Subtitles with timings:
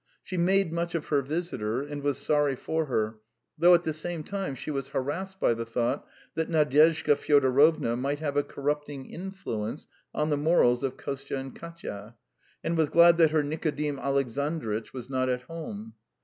[0.23, 3.19] She made much of her visitor, and was sorry for her,
[3.55, 8.17] though at the same time she was harassed by the thought that Nadyezhda Fyodorovna might
[8.19, 12.15] have a corrupting influence on the morals of Kostya and Katya,
[12.63, 15.93] and was glad that her Nikodim Alexandritch was not at home.